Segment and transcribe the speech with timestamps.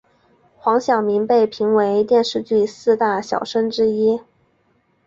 [0.57, 4.19] 黄晓明被评为电视剧四大小生之一。